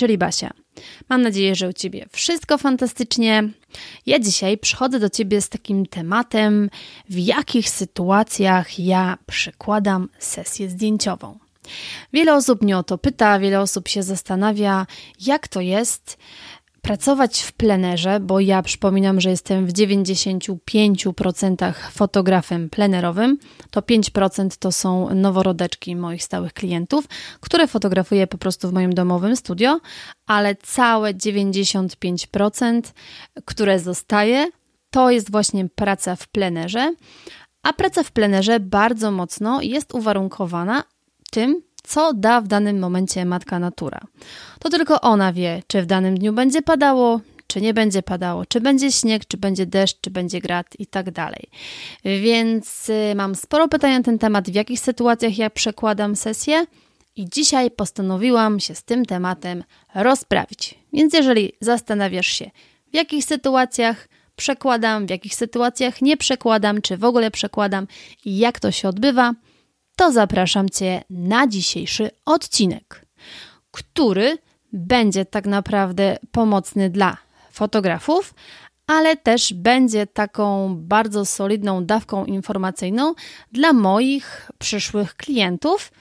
czyli 0.00 0.18
Basia. 0.18 0.50
Mam 1.08 1.22
nadzieję, 1.22 1.54
że 1.54 1.68
u 1.68 1.72
Ciebie 1.72 2.06
wszystko 2.12 2.58
fantastycznie. 2.58 3.48
Ja 4.06 4.18
dzisiaj 4.18 4.58
przychodzę 4.58 5.00
do 5.00 5.10
Ciebie 5.10 5.40
z 5.40 5.48
takim 5.48 5.86
tematem, 5.86 6.70
w 7.08 7.18
jakich 7.18 7.70
sytuacjach 7.70 8.78
ja 8.78 9.18
przykładam 9.26 10.08
sesję 10.18 10.70
zdjęciową. 10.70 11.38
Wiele 12.12 12.34
osób 12.34 12.62
mnie 12.62 12.78
o 12.78 12.82
to 12.82 12.98
pyta, 12.98 13.38
wiele 13.38 13.60
osób 13.60 13.88
się 13.88 14.02
zastanawia, 14.02 14.86
jak 15.20 15.48
to 15.48 15.60
jest 15.60 16.18
pracować 16.82 17.42
w 17.42 17.52
plenerze, 17.52 18.20
bo 18.20 18.40
ja 18.40 18.62
przypominam, 18.62 19.20
że 19.20 19.30
jestem 19.30 19.66
w 19.66 19.72
95% 19.72 21.74
fotografem 21.90 22.70
plenerowym, 22.70 23.38
to 23.70 23.80
5% 23.80 24.56
to 24.58 24.72
są 24.72 25.14
noworodeczki 25.14 25.96
moich 25.96 26.24
stałych 26.24 26.52
klientów, 26.52 27.04
które 27.40 27.66
fotografuję 27.66 28.26
po 28.26 28.38
prostu 28.38 28.68
w 28.68 28.72
moim 28.72 28.94
domowym 28.94 29.36
studio, 29.36 29.80
ale 30.26 30.54
całe 30.54 31.14
95%, 31.14 32.82
które 33.44 33.80
zostaje, 33.80 34.46
to 34.90 35.10
jest 35.10 35.30
właśnie 35.30 35.68
praca 35.68 36.16
w 36.16 36.28
plenerze. 36.28 36.94
A 37.62 37.72
praca 37.72 38.02
w 38.02 38.12
plenerze 38.12 38.60
bardzo 38.60 39.10
mocno 39.10 39.62
jest 39.62 39.94
uwarunkowana 39.94 40.84
tym, 41.30 41.62
co 41.90 42.14
da 42.14 42.40
w 42.40 42.48
danym 42.48 42.78
momencie 42.78 43.24
matka 43.24 43.58
natura. 43.58 44.00
To 44.60 44.70
tylko 44.70 45.00
ona 45.00 45.32
wie, 45.32 45.62
czy 45.66 45.82
w 45.82 45.86
danym 45.86 46.18
dniu 46.18 46.32
będzie 46.32 46.62
padało, 46.62 47.20
czy 47.46 47.60
nie 47.60 47.74
będzie 47.74 48.02
padało, 48.02 48.46
czy 48.46 48.60
będzie 48.60 48.92
śnieg, 48.92 49.26
czy 49.26 49.36
będzie 49.36 49.66
deszcz, 49.66 49.96
czy 50.00 50.10
będzie 50.10 50.40
grad 50.40 50.66
i 50.78 50.86
tak 50.86 51.10
dalej. 51.10 51.46
Więc 52.04 52.88
y, 52.88 53.14
mam 53.14 53.34
sporo 53.34 53.68
pytań 53.68 53.92
na 53.92 54.02
ten 54.02 54.18
temat, 54.18 54.50
w 54.50 54.54
jakich 54.54 54.80
sytuacjach 54.80 55.38
ja 55.38 55.50
przekładam 55.50 56.16
sesję 56.16 56.66
i 57.16 57.28
dzisiaj 57.28 57.70
postanowiłam 57.70 58.60
się 58.60 58.74
z 58.74 58.84
tym 58.84 59.06
tematem 59.06 59.64
rozprawić. 59.94 60.74
Więc 60.92 61.14
jeżeli 61.14 61.52
zastanawiasz 61.60 62.26
się, 62.26 62.50
w 62.92 62.96
jakich 62.96 63.24
sytuacjach 63.24 64.08
przekładam, 64.36 65.06
w 65.06 65.10
jakich 65.10 65.34
sytuacjach 65.34 66.02
nie 66.02 66.16
przekładam, 66.16 66.82
czy 66.82 66.96
w 66.96 67.04
ogóle 67.04 67.30
przekładam 67.30 67.86
i 68.24 68.38
jak 68.38 68.60
to 68.60 68.70
się 68.70 68.88
odbywa, 68.88 69.34
to 70.00 70.12
zapraszam 70.12 70.68
Cię 70.68 71.02
na 71.10 71.46
dzisiejszy 71.46 72.10
odcinek, 72.24 73.06
który 73.70 74.38
będzie 74.72 75.24
tak 75.24 75.46
naprawdę 75.46 76.18
pomocny 76.32 76.90
dla 76.90 77.16
fotografów, 77.50 78.34
ale 78.86 79.16
też 79.16 79.54
będzie 79.54 80.06
taką 80.06 80.74
bardzo 80.76 81.24
solidną 81.24 81.84
dawką 81.84 82.24
informacyjną 82.24 83.14
dla 83.52 83.72
moich 83.72 84.50
przyszłych 84.58 85.16
klientów 85.16 85.92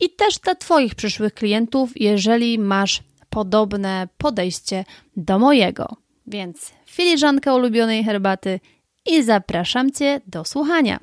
i 0.00 0.10
też 0.10 0.38
dla 0.38 0.54
Twoich 0.54 0.94
przyszłych 0.94 1.34
klientów, 1.34 1.90
jeżeli 1.96 2.58
masz 2.58 3.02
podobne 3.30 4.08
podejście 4.18 4.84
do 5.16 5.38
mojego. 5.38 5.96
Więc 6.26 6.72
filiżankę 6.86 7.54
ulubionej 7.54 8.04
herbaty 8.04 8.60
i 9.06 9.22
zapraszam 9.22 9.92
Cię 9.92 10.20
do 10.26 10.44
słuchania. 10.44 10.98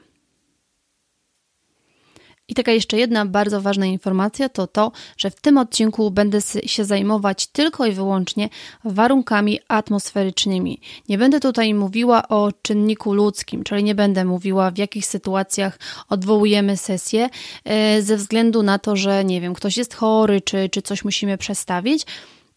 I 2.54 2.56
taka 2.56 2.72
jeszcze 2.72 2.98
jedna 2.98 3.26
bardzo 3.26 3.62
ważna 3.62 3.86
informacja 3.86 4.50
to 4.50 4.68
to, 4.68 4.92
że 5.18 5.30
w 5.30 5.42
tym 5.42 5.58
odcinku 5.58 6.12
będę 6.12 6.40
się 6.66 6.86
zajmować 6.86 7.48
tylko 7.48 7.86
i 7.86 7.92
wyłącznie 7.92 8.50
warunkami 8.84 9.60
atmosferycznymi. 9.68 10.80
Nie 11.10 11.18
będę 11.18 11.40
tutaj 11.40 11.74
mówiła 11.74 12.28
o 12.28 12.52
czynniku 12.62 13.14
ludzkim, 13.14 13.64
czyli 13.64 13.84
nie 13.84 13.96
będę 13.96 14.26
mówiła 14.26 14.72
w 14.72 14.78
jakich 14.78 15.06
sytuacjach 15.06 15.80
odwołujemy 16.10 16.78
sesję 16.78 17.30
e, 17.66 18.02
ze 18.02 18.18
względu 18.18 18.64
na 18.64 18.80
to, 18.80 18.96
że 18.96 19.26
nie 19.26 19.42
wiem, 19.42 19.54
ktoś 19.54 19.78
jest 19.78 19.94
chory, 19.94 20.42
czy, 20.42 20.70
czy 20.70 20.82
coś 20.82 21.04
musimy 21.04 21.38
przestawić. 21.38 22.06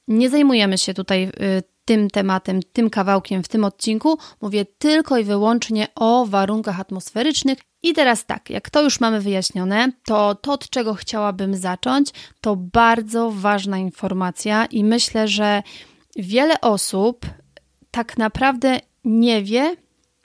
Nie 0.08 0.30
zajmujemy 0.30 0.78
się 0.78 0.94
tutaj 0.94 1.22
e, 1.22 1.30
tym 1.84 2.10
tematem, 2.10 2.60
tym 2.72 2.90
kawałkiem 2.90 3.42
w 3.42 3.48
tym 3.48 3.64
odcinku. 3.64 4.18
Mówię 4.40 4.64
tylko 4.64 5.18
i 5.18 5.24
wyłącznie 5.24 5.88
o 5.94 6.26
warunkach 6.26 6.80
atmosferycznych 6.80 7.58
i 7.82 7.92
teraz 7.92 8.26
tak, 8.26 8.50
jak 8.50 8.70
to 8.70 8.82
już 8.82 9.00
mamy 9.00 9.20
wyjaśnione, 9.20 9.92
to 10.04 10.34
to, 10.34 10.52
od 10.52 10.70
czego 10.70 10.94
chciałabym 10.94 11.56
zacząć, 11.56 12.10
to 12.40 12.56
bardzo 12.56 13.30
ważna 13.30 13.78
informacja 13.78 14.66
i 14.66 14.84
myślę, 14.84 15.28
że 15.28 15.62
wiele 16.16 16.60
osób 16.60 17.26
tak 17.90 18.18
naprawdę 18.18 18.80
nie 19.04 19.42
wie, 19.42 19.76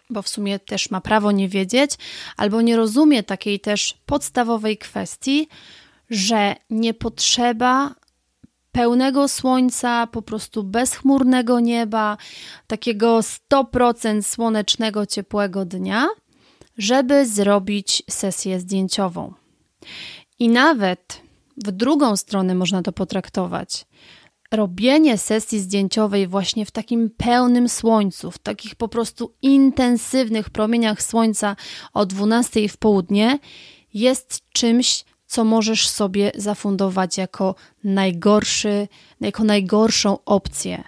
bo 0.10 0.22
w 0.22 0.30
sumie 0.30 0.60
też 0.60 0.92
ma 0.92 1.02
prawo 1.02 1.32
nie 1.32 1.50
wiedzieć, 1.50 1.92
albo 2.38 2.62
nie 2.62 2.78
rozumie 2.78 3.24
takiej 3.24 3.60
też 3.60 3.98
podstawowej 4.06 4.78
kwestii, 4.78 5.48
że 6.10 6.56
nie 6.70 6.94
potrzeba 6.94 7.96
pełnego 8.72 9.28
słońca, 9.28 10.08
po 10.08 10.22
prostu 10.22 10.64
bezchmurnego 10.64 11.60
nieba, 11.60 12.18
takiego 12.68 13.20
100% 13.52 14.22
słonecznego, 14.24 15.06
ciepłego 15.06 15.66
dnia– 15.66 16.08
żeby 16.78 17.26
zrobić 17.26 18.04
sesję 18.10 18.60
zdjęciową. 18.60 19.34
I 20.40 20.50
nawet 20.50 21.22
w 21.58 21.72
drugą 21.72 22.16
stronę 22.16 22.56
można 22.56 22.82
to 22.82 22.92
potraktować. 22.92 23.86
Robienie 24.52 25.18
sesji 25.18 25.60
zdjęciowej 25.60 26.28
właśnie 26.28 26.66
w 26.66 26.72
takim 26.72 27.10
pełnym 27.10 27.70
słońcu, 27.70 28.32
w 28.32 28.38
takich 28.38 28.76
po 28.76 28.88
prostu 28.88 29.34
intensywnych 29.42 30.50
promieniach 30.50 31.04
słońca 31.04 31.56
o 31.94 32.06
12 32.06 32.70
w 32.70 32.78
południe 32.78 33.40
jest 33.94 34.42
czymś, 34.54 35.06
co 35.32 35.44
możesz 35.44 35.88
sobie 35.88 36.32
zafundować 36.36 37.18
jako 37.18 37.56
najgorszy, 37.84 38.88
jako 39.22 39.44
najgorszą 39.44 40.18
opcję, 40.26 40.84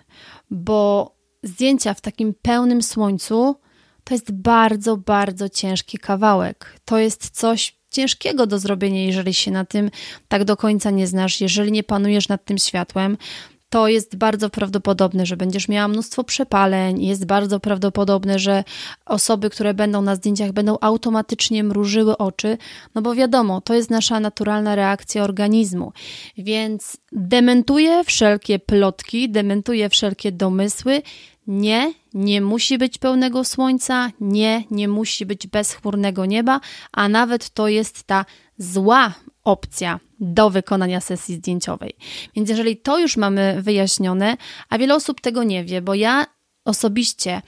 bo 0.51 1.11
zdjęcia 1.43 1.93
w 1.93 2.01
takim 2.01 2.33
pełnym 2.41 2.81
słońcu 2.81 3.55
to 4.03 4.13
jest 4.13 4.31
bardzo, 4.31 4.97
bardzo 4.97 5.49
ciężki 5.49 5.97
kawałek. 5.97 6.79
To 6.85 6.97
jest 6.97 7.29
coś 7.29 7.77
ciężkiego 7.91 8.47
do 8.47 8.59
zrobienia, 8.59 9.05
jeżeli 9.05 9.33
się 9.33 9.51
na 9.51 9.65
tym 9.65 9.91
tak 10.27 10.43
do 10.43 10.57
końca 10.57 10.91
nie 10.91 11.07
znasz, 11.07 11.41
jeżeli 11.41 11.71
nie 11.71 11.83
panujesz 11.83 12.27
nad 12.27 12.45
tym 12.45 12.57
światłem. 12.57 13.17
To 13.73 13.87
jest 13.87 14.15
bardzo 14.15 14.49
prawdopodobne, 14.49 15.25
że 15.25 15.37
będziesz 15.37 15.67
miała 15.67 15.87
mnóstwo 15.87 16.23
przepaleń. 16.23 17.03
Jest 17.03 17.25
bardzo 17.25 17.59
prawdopodobne, 17.59 18.39
że 18.39 18.63
osoby, 19.05 19.49
które 19.49 19.73
będą 19.73 20.01
na 20.01 20.15
zdjęciach, 20.15 20.51
będą 20.51 20.77
automatycznie 20.81 21.63
mrużyły 21.63 22.17
oczy, 22.17 22.57
no 22.95 23.01
bo 23.01 23.15
wiadomo, 23.15 23.61
to 23.61 23.73
jest 23.73 23.89
nasza 23.89 24.19
naturalna 24.19 24.75
reakcja 24.75 25.23
organizmu. 25.23 25.93
Więc 26.37 26.97
dementuję 27.11 28.03
wszelkie 28.03 28.59
plotki, 28.59 29.29
dementuję 29.29 29.89
wszelkie 29.89 30.31
domysły. 30.31 31.01
Nie, 31.47 31.93
nie 32.13 32.41
musi 32.41 32.77
być 32.77 32.97
pełnego 32.97 33.43
słońca, 33.43 34.11
nie, 34.21 34.63
nie 34.71 34.87
musi 34.87 35.25
być 35.25 35.47
bezchmurnego 35.47 36.25
nieba, 36.25 36.59
a 36.91 37.09
nawet 37.09 37.49
to 37.49 37.67
jest 37.67 38.03
ta 38.03 38.25
zła 38.57 39.13
opcja 39.43 39.99
do 40.19 40.49
wykonania 40.49 41.01
sesji 41.01 41.35
zdjęciowej. 41.35 41.93
Więc 42.35 42.49
jeżeli 42.49 42.77
to 42.77 42.99
już 42.99 43.17
mamy 43.17 43.61
wyjaśnione, 43.61 44.37
a 44.69 44.77
wiele 44.77 44.95
osób 44.95 45.21
tego 45.21 45.43
nie 45.43 45.63
wie, 45.63 45.81
bo 45.81 45.93
ja 45.93 46.25
osobiście 46.65 47.41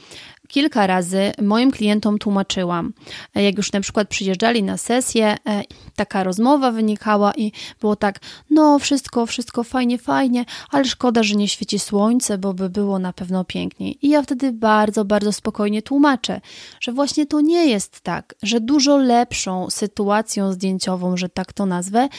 kilka 0.48 0.88
razy 0.88 1.32
moim 1.42 1.72
klientom 1.72 2.20
tłumaczyłam. 2.20 2.94
Jak 3.36 3.58
już 3.58 3.72
na 3.72 3.82
przykład 3.82 4.08
przyjeżdżali 4.08 4.64
na 4.64 4.78
sesję, 4.78 5.36
e, 5.48 5.64
taka 5.96 6.24
rozmowa 6.24 6.72
wynikała 6.72 7.34
i 7.34 7.52
było 7.82 7.96
tak, 7.96 8.20
no 8.50 8.80
wszystko, 8.80 9.26
wszystko 9.26 9.64
fajnie, 9.64 9.98
fajnie, 9.98 10.46
ale 10.72 10.86
szkoda, 10.86 11.24
że 11.24 11.36
nie 11.36 11.48
świeci 11.48 11.80
słońce, 11.80 12.38
bo 12.38 12.54
by 12.54 12.70
było 12.70 13.00
na 13.00 13.14
pewno 13.14 13.46
piękniej. 13.46 13.98
I 14.02 14.10
ja 14.10 14.22
wtedy 14.22 14.52
bardzo, 14.52 15.06
bardzo 15.06 15.32
spokojnie 15.32 15.82
tłumaczę, 15.82 16.42
że 16.82 16.92
właśnie 16.92 17.26
to 17.26 17.42
nie 17.42 17.68
jest 17.68 18.02
tak, 18.02 18.36
że 18.44 18.60
dużo 18.60 18.98
lepszą 18.98 19.70
sytuacją 19.70 20.52
zdjęciową, 20.52 21.18
że 21.18 21.30
tak 21.30 21.54
to 21.54 21.66
nazwę, 21.66 22.10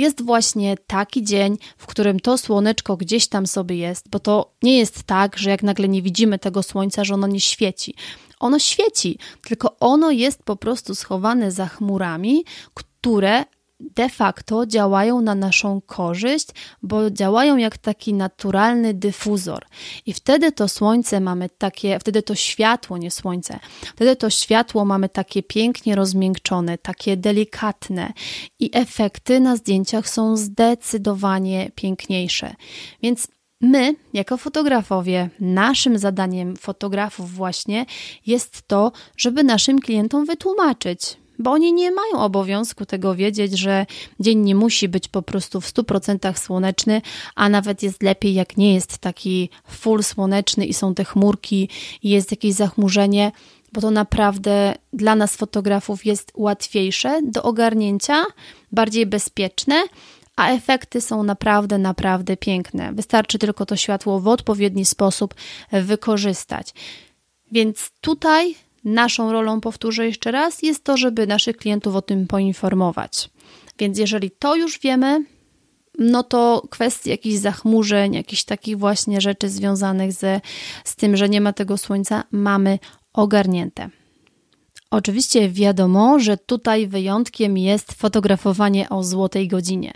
jest 0.00 0.24
właśnie 0.24 0.76
taki 0.86 1.22
dzień, 1.24 1.58
w 1.78 1.86
którym 1.86 2.20
to 2.20 2.38
słoneczko 2.38 2.96
gdzieś 2.96 3.28
tam 3.28 3.46
sobie 3.46 3.76
jest, 3.76 4.08
bo 4.08 4.18
to 4.20 4.52
nie 4.62 4.78
jest 4.78 5.02
tak, 5.02 5.38
że 5.38 5.50
jak 5.50 5.62
nagle 5.62 5.88
nie 5.88 6.02
widzimy 6.02 6.38
tego 6.38 6.62
słońca, 6.62 7.04
że 7.04 7.14
ono 7.14 7.26
nie 7.26 7.40
świeci. 7.40 7.94
Ono 8.40 8.58
świeci, 8.58 9.18
tylko 9.42 9.76
ono 9.80 10.10
jest 10.10 10.42
po 10.42 10.56
prostu 10.56 10.94
schowane 10.94 11.50
za 11.52 11.66
chmurami, 11.66 12.44
które 12.74 13.44
de 13.80 14.08
facto 14.08 14.66
działają 14.66 15.20
na 15.20 15.34
naszą 15.34 15.80
korzyść, 15.80 16.48
bo 16.82 17.10
działają 17.10 17.56
jak 17.56 17.78
taki 17.78 18.14
naturalny 18.14 18.94
dyfuzor. 18.94 19.66
I 20.06 20.12
wtedy 20.12 20.52
to 20.52 20.68
słońce 20.68 21.20
mamy 21.20 21.48
takie, 21.58 21.98
wtedy 21.98 22.22
to 22.22 22.34
światło, 22.34 22.98
nie 22.98 23.10
słońce, 23.10 23.58
wtedy 23.82 24.16
to 24.16 24.30
światło 24.30 24.84
mamy 24.84 25.08
takie 25.08 25.42
pięknie 25.42 25.96
rozmiękczone, 25.96 26.78
takie 26.78 27.16
delikatne 27.16 28.12
i 28.58 28.70
efekty 28.72 29.40
na 29.40 29.56
zdjęciach 29.56 30.08
są 30.08 30.36
zdecydowanie 30.36 31.70
piękniejsze. 31.74 32.54
Więc 33.02 33.28
My, 33.62 33.94
jako 34.12 34.36
fotografowie, 34.36 35.30
naszym 35.40 35.98
zadaniem 35.98 36.56
fotografów 36.56 37.32
właśnie 37.32 37.86
jest 38.26 38.62
to, 38.66 38.92
żeby 39.16 39.44
naszym 39.44 39.80
klientom 39.80 40.24
wytłumaczyć, 40.24 41.16
bo 41.40 41.50
oni 41.50 41.72
nie 41.72 41.90
mają 41.90 42.12
obowiązku 42.12 42.86
tego 42.86 43.14
wiedzieć, 43.14 43.58
że 43.58 43.86
dzień 44.20 44.38
nie 44.38 44.54
musi 44.54 44.88
być 44.88 45.08
po 45.08 45.22
prostu 45.22 45.60
w 45.60 45.72
100% 45.72 46.38
słoneczny, 46.38 47.02
a 47.34 47.48
nawet 47.48 47.82
jest 47.82 48.02
lepiej, 48.02 48.34
jak 48.34 48.56
nie 48.56 48.74
jest 48.74 48.98
taki 48.98 49.50
full 49.68 50.02
słoneczny 50.02 50.66
i 50.66 50.74
są 50.74 50.94
te 50.94 51.04
chmurki 51.04 51.68
i 52.02 52.10
jest 52.10 52.30
jakieś 52.30 52.52
zachmurzenie, 52.52 53.32
bo 53.72 53.80
to 53.80 53.90
naprawdę 53.90 54.74
dla 54.92 55.16
nas 55.16 55.36
fotografów 55.36 56.06
jest 56.06 56.32
łatwiejsze 56.34 57.20
do 57.22 57.42
ogarnięcia, 57.42 58.24
bardziej 58.72 59.06
bezpieczne 59.06 59.84
a 60.36 60.50
efekty 60.50 61.00
są 61.00 61.22
naprawdę, 61.22 61.78
naprawdę 61.78 62.36
piękne. 62.36 62.92
Wystarczy 62.92 63.38
tylko 63.38 63.66
to 63.66 63.76
światło 63.76 64.20
w 64.20 64.28
odpowiedni 64.28 64.84
sposób 64.84 65.34
wykorzystać. 65.72 66.74
Więc 67.52 67.90
tutaj 68.00 68.54
Naszą 68.84 69.32
rolą, 69.32 69.60
powtórzę 69.60 70.06
jeszcze 70.06 70.30
raz, 70.30 70.62
jest 70.62 70.84
to, 70.84 70.96
żeby 70.96 71.26
naszych 71.26 71.56
klientów 71.56 71.96
o 71.96 72.02
tym 72.02 72.26
poinformować. 72.26 73.30
Więc 73.78 73.98
jeżeli 73.98 74.30
to 74.30 74.56
już 74.56 74.78
wiemy, 74.78 75.24
no 75.98 76.22
to 76.22 76.62
kwestie 76.70 77.10
jakichś 77.10 77.36
zachmurzeń, 77.36 78.14
jakichś 78.14 78.44
takich 78.44 78.78
właśnie 78.78 79.20
rzeczy 79.20 79.48
związanych 79.48 80.12
ze, 80.12 80.40
z 80.84 80.96
tym, 80.96 81.16
że 81.16 81.28
nie 81.28 81.40
ma 81.40 81.52
tego 81.52 81.78
słońca, 81.78 82.24
mamy 82.30 82.78
ogarnięte. 83.12 83.90
Oczywiście 84.92 85.48
wiadomo, 85.48 86.18
że 86.18 86.36
tutaj 86.36 86.86
wyjątkiem 86.86 87.58
jest 87.58 87.92
fotografowanie 87.92 88.88
o 88.88 89.02
złotej 89.02 89.48
godzinie, 89.48 89.92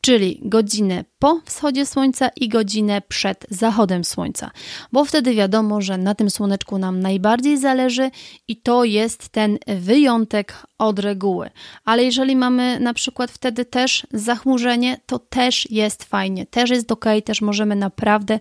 czyli 0.00 0.40
godzinę 0.42 1.04
po 1.18 1.40
wschodzie 1.44 1.86
słońca 1.86 2.28
i 2.36 2.48
godzinę 2.48 3.02
przed 3.08 3.46
zachodem 3.50 4.04
słońca, 4.04 4.50
bo 4.92 5.04
wtedy 5.04 5.34
wiadomo, 5.34 5.80
że 5.80 5.98
na 5.98 6.14
tym 6.14 6.30
słoneczku 6.30 6.78
nam 6.78 7.00
najbardziej 7.00 7.58
zależy 7.58 8.10
i 8.48 8.56
to 8.56 8.84
jest 8.84 9.28
ten 9.28 9.58
wyjątek 9.66 10.66
od 10.78 10.98
reguły. 10.98 11.50
Ale 11.84 12.04
jeżeli 12.04 12.36
mamy 12.36 12.80
na 12.80 12.94
przykład 12.94 13.30
wtedy 13.30 13.64
też 13.64 14.06
zachmurzenie, 14.12 15.00
to 15.06 15.18
też 15.18 15.70
jest 15.70 16.04
fajnie, 16.04 16.46
też 16.46 16.70
jest 16.70 16.92
ok, 16.92 17.04
też 17.24 17.40
możemy 17.40 17.76
naprawdę 17.76 18.38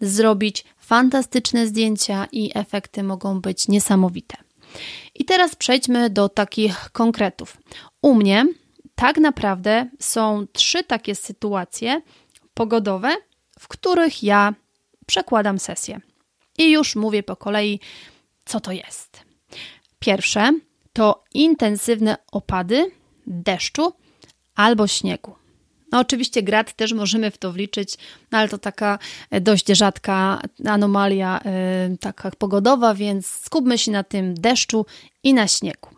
zrobić 0.00 0.64
fantastyczne 0.78 1.66
zdjęcia 1.66 2.26
i 2.32 2.50
efekty 2.54 3.02
mogą 3.02 3.40
być 3.40 3.68
niesamowite. 3.68 4.36
I 5.14 5.24
teraz 5.24 5.54
przejdźmy 5.54 6.10
do 6.10 6.28
takich 6.28 6.90
konkretów. 6.90 7.56
U 8.02 8.14
mnie 8.14 8.46
tak 8.94 9.18
naprawdę 9.18 9.90
są 10.00 10.46
trzy 10.52 10.84
takie 10.84 11.14
sytuacje 11.14 12.02
pogodowe, 12.54 13.16
w 13.58 13.68
których 13.68 14.22
ja 14.22 14.54
przekładam 15.06 15.58
sesję. 15.58 16.00
I 16.58 16.70
już 16.70 16.96
mówię 16.96 17.22
po 17.22 17.36
kolei, 17.36 17.80
co 18.44 18.60
to 18.60 18.72
jest. 18.72 19.20
Pierwsze 19.98 20.52
to 20.92 21.24
intensywne 21.34 22.16
opady 22.32 22.90
deszczu 23.26 23.92
albo 24.54 24.86
śniegu. 24.86 25.41
No 25.92 25.98
oczywiście 25.98 26.42
grad 26.42 26.72
też 26.72 26.92
możemy 26.92 27.30
w 27.30 27.38
to 27.38 27.52
wliczyć, 27.52 27.94
no 28.32 28.38
ale 28.38 28.48
to 28.48 28.58
taka 28.58 28.98
e, 29.30 29.40
dość 29.40 29.66
rzadka 29.66 30.40
anomalia 30.66 31.40
yy, 31.88 31.98
taka 31.98 32.30
pogodowa, 32.30 32.94
więc 32.94 33.26
skupmy 33.26 33.78
się 33.78 33.90
na 33.92 34.02
tym 34.04 34.34
deszczu 34.34 34.86
i 35.22 35.34
na 35.34 35.48
śniegu. 35.48 35.88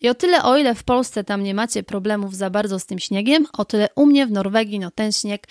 I 0.00 0.08
o 0.08 0.14
tyle, 0.14 0.42
o 0.42 0.56
ile 0.56 0.74
w 0.74 0.84
Polsce 0.84 1.24
tam 1.24 1.42
nie 1.42 1.54
macie 1.54 1.82
problemów 1.82 2.36
za 2.36 2.50
bardzo 2.50 2.78
z 2.78 2.86
tym 2.86 2.98
śniegiem, 2.98 3.46
o 3.52 3.64
tyle 3.64 3.88
u 3.94 4.06
mnie 4.06 4.26
w 4.26 4.30
Norwegii 4.30 4.78
no 4.78 4.90
ten 4.90 5.12
śnieg 5.12 5.46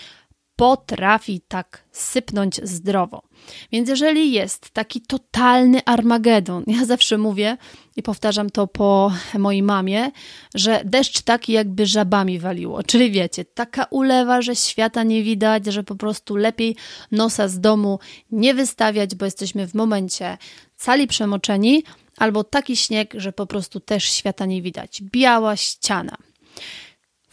potrafi 0.61 1.41
tak 1.47 1.83
sypnąć 1.91 2.59
zdrowo. 2.63 3.23
Więc 3.71 3.89
jeżeli 3.89 4.31
jest 4.31 4.69
taki 4.69 5.01
totalny 5.01 5.85
Armagedon, 5.85 6.63
ja 6.67 6.85
zawsze 6.85 7.17
mówię 7.17 7.57
i 7.95 8.03
powtarzam 8.03 8.49
to 8.49 8.67
po 8.67 9.13
mojej 9.39 9.63
mamie, 9.63 10.11
że 10.55 10.81
deszcz 10.85 11.21
taki 11.21 11.53
jakby 11.53 11.85
żabami 11.85 12.39
waliło. 12.39 12.83
Czyli 12.83 13.11
wiecie, 13.11 13.45
taka 13.45 13.83
ulewa, 13.83 14.41
że 14.41 14.55
świata 14.55 15.03
nie 15.03 15.23
widać, 15.23 15.65
że 15.65 15.83
po 15.83 15.95
prostu 15.95 16.35
lepiej 16.35 16.75
nosa 17.11 17.47
z 17.47 17.59
domu 17.59 17.99
nie 18.31 18.53
wystawiać, 18.53 19.15
bo 19.15 19.25
jesteśmy 19.25 19.67
w 19.67 19.73
momencie 19.73 20.37
cali 20.77 21.07
przemoczeni, 21.07 21.83
albo 22.17 22.43
taki 22.43 22.77
śnieg, 22.77 23.13
że 23.17 23.33
po 23.33 23.45
prostu 23.45 23.79
też 23.79 24.03
świata 24.03 24.45
nie 24.45 24.61
widać. 24.61 25.01
Biała 25.01 25.55
ściana. 25.55 26.17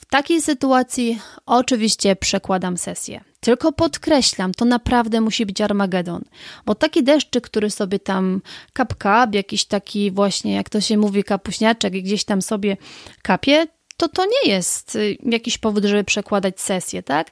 W 0.09 0.11
takiej 0.11 0.43
sytuacji 0.43 1.21
oczywiście 1.47 2.17
przekładam 2.17 2.77
sesję. 2.77 3.21
Tylko 3.41 3.73
podkreślam, 3.73 4.55
to 4.55 4.65
naprawdę 4.65 5.21
musi 5.21 5.47
być 5.47 5.61
Armagedon, 5.61 6.23
bo 6.67 6.75
taki 6.75 7.05
deszczyk, 7.05 7.45
który 7.45 7.71
sobie 7.71 7.99
tam 7.99 8.43
kap-kap, 8.73 9.35
jakiś 9.35 9.65
taki 9.65 10.11
właśnie, 10.11 10.55
jak 10.55 10.69
to 10.69 10.81
się 10.81 10.99
mówi, 10.99 11.25
kapuśniaczek 11.25 11.93
gdzieś 11.93 12.25
tam 12.25 12.43
sobie 12.43 12.77
kapie, 13.23 13.67
to 13.99 14.09
to 14.09 14.25
nie 14.25 14.52
jest 14.52 14.97
y, 14.97 15.19
jakiś 15.23 15.59
powód, 15.59 15.85
żeby 15.85 16.05
przekładać 16.05 16.61
sesję, 16.61 17.02
tak? 17.02 17.31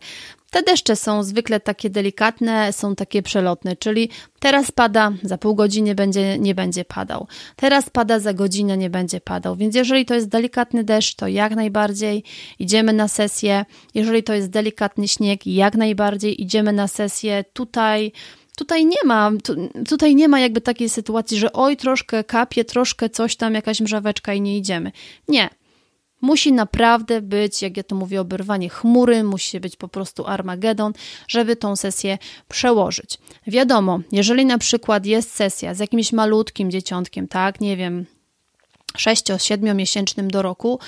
Te 0.50 0.62
deszcze 0.62 0.96
są 0.96 1.22
zwykle 1.22 1.60
takie 1.60 1.90
delikatne, 1.90 2.72
są 2.72 2.94
takie 2.94 3.22
przelotne, 3.22 3.76
czyli 3.76 4.08
teraz 4.40 4.70
pada, 4.70 5.12
za 5.22 5.38
pół 5.38 5.54
godziny 5.54 5.94
będzie, 5.94 6.38
nie 6.38 6.54
będzie 6.54 6.84
padał. 6.84 7.26
Teraz 7.56 7.90
pada, 7.90 8.18
za 8.18 8.34
godzinę 8.34 8.76
nie 8.76 8.90
będzie 8.90 9.20
padał. 9.20 9.56
Więc 9.56 9.74
jeżeli 9.74 10.06
to 10.06 10.14
jest 10.14 10.28
delikatny 10.28 10.84
deszcz, 10.84 11.14
to 11.14 11.28
jak 11.28 11.54
najbardziej 11.54 12.24
idziemy 12.58 12.92
na 12.92 13.08
sesję. 13.08 13.64
Jeżeli 13.94 14.22
to 14.22 14.34
jest 14.34 14.50
delikatny 14.50 15.08
śnieg, 15.08 15.46
jak 15.46 15.74
najbardziej 15.74 16.42
idziemy 16.42 16.72
na 16.72 16.88
sesję. 16.88 17.44
Tutaj 17.52 18.12
tutaj 18.56 18.86
nie 18.86 19.04
ma, 19.04 19.30
tutaj 19.88 20.14
nie 20.14 20.28
ma 20.28 20.40
jakby 20.40 20.60
takiej 20.60 20.88
sytuacji, 20.88 21.38
że 21.38 21.52
oj, 21.52 21.76
troszkę 21.76 22.24
kapie, 22.24 22.64
troszkę 22.64 23.10
coś 23.10 23.36
tam, 23.36 23.54
jakaś 23.54 23.80
mrzaweczka 23.80 24.34
i 24.34 24.40
nie 24.40 24.58
idziemy. 24.58 24.92
Nie. 25.28 25.48
Musi 26.26 26.52
naprawdę 26.52 27.22
być, 27.22 27.62
jak 27.62 27.76
ja 27.76 27.82
to 27.82 27.96
mówię, 27.96 28.20
oberwanie 28.20 28.68
chmury, 28.68 29.24
musi 29.24 29.60
być 29.60 29.76
po 29.76 29.88
prostu 29.88 30.26
Armagedon, 30.26 30.92
żeby 31.28 31.56
tą 31.56 31.76
sesję 31.76 32.18
przełożyć. 32.48 33.18
Wiadomo, 33.46 34.00
jeżeli 34.12 34.46
na 34.46 34.58
przykład 34.58 35.06
jest 35.06 35.34
sesja 35.34 35.74
z 35.74 35.78
jakimś 35.78 36.12
malutkim 36.12 36.70
dzieciątkiem, 36.70 37.28
tak, 37.28 37.60
nie 37.60 37.76
wiem, 37.76 38.06
6-7 38.96 39.74
miesięcznym 39.74 40.30
do 40.30 40.42
roku 40.42 40.78